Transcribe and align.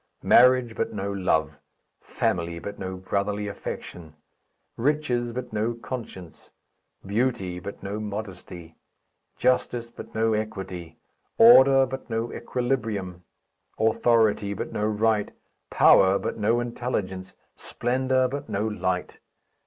Marriage, 0.23 0.75
but 0.75 0.91
no 0.91 1.11
love; 1.13 1.59
family, 1.99 2.57
but 2.57 2.79
no 2.79 2.95
brotherly 2.97 3.47
affection; 3.47 4.15
riches, 4.75 5.31
but 5.31 5.53
no 5.53 5.75
conscience; 5.75 6.49
beauty, 7.05 7.59
but 7.59 7.83
no 7.83 7.99
modesty; 7.99 8.75
justice, 9.37 9.91
but 9.91 10.15
no 10.15 10.33
equity; 10.33 10.97
order, 11.37 11.85
but 11.85 12.09
no 12.09 12.33
equilibrium; 12.33 13.23
authority, 13.77 14.55
but 14.55 14.73
no 14.73 14.87
right; 14.87 15.33
power, 15.69 16.17
but 16.17 16.35
no 16.35 16.59
intelligence; 16.59 17.35
splendour, 17.55 18.27
but 18.27 18.49
no 18.49 18.67
light. 18.67 19.19